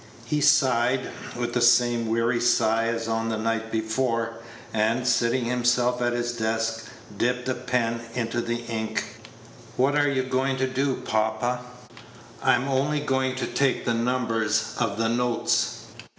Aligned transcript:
He 0.25 0.41
sighed, 0.41 1.11
with 1.35 1.53
the 1.53 1.61
same 1.61 2.07
weary 2.09 2.41
sigh 2.41 2.87
as 2.87 3.07
on 3.07 3.29
the 3.29 3.37
night 3.37 3.71
before, 3.71 4.33
and, 4.73 5.05
seating 5.07 5.45
himself 5.45 6.01
at 6.01 6.11
his 6.11 6.31
desk, 6.35 6.85
dipped 7.15 7.47
a 7.47 7.53
pen 7.53 8.01
into 8.15 8.41
the 8.41 8.61
ink. 8.65 9.03
"What 9.77 9.95
are 9.95 10.09
you 10.09 10.23
going 10.23 10.57
to 10.57 10.65
do, 10.65 10.95
papa?" 10.95 11.59
"I'm 12.41 12.67
only 12.67 12.99
going 12.99 13.35
to 13.35 13.45
take 13.45 13.85
the 13.85 13.93
numbers 13.93 14.73
of 14.79 14.97
the 14.97 15.07
notes." 15.07 15.85